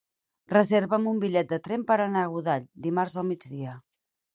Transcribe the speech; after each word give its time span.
Reserva'm 0.53 1.05
un 1.11 1.21
bitllet 1.25 1.53
de 1.53 1.61
tren 1.69 1.85
per 1.93 2.01
anar 2.09 2.27
a 2.27 2.33
Godall 2.35 2.69
dimarts 2.89 3.23
al 3.23 3.33
migdia. 3.33 3.81